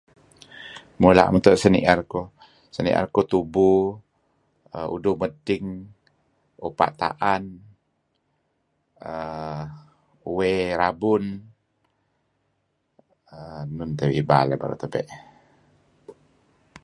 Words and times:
Mula' 1.01 1.31
meto' 1.33 1.59
seni'er 1.63 1.99
kuh, 2.11 2.27
seni'er 2.75 3.05
kuh 3.13 3.27
tubu, 3.31 3.71
uduh 4.95 5.15
medting, 5.21 5.65
upa' 6.67 6.95
ta'an, 7.01 7.43
err 9.11 9.61
uwey 10.29 10.57
rabun, 10.81 11.23
err 13.37 13.61
nun 13.75 13.91
tebe' 13.97 14.17
iba 14.21 14.37
beruh 14.61 14.79
tebe'? 14.81 15.09